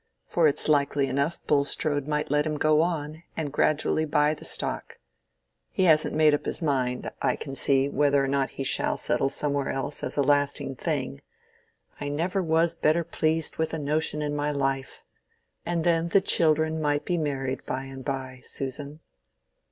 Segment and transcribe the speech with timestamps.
[0.25, 4.97] For it's likely enough Bulstrode might let him go on, and gradually buy the stock.
[5.69, 9.29] He hasn't made up his mind, I can see, whether or not he shall settle
[9.29, 11.21] somewhere else as a lasting thing.
[11.99, 15.03] I never was better pleased with a notion in my life.
[15.67, 19.01] And then the children might be married by and by, Susan."